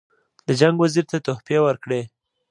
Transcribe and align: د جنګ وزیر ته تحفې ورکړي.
د 0.47 0.49
جنګ 0.59 0.75
وزیر 0.83 1.05
ته 1.11 1.17
تحفې 1.27 1.57
ورکړي. 1.63 2.01